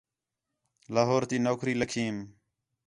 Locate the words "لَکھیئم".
1.81-2.17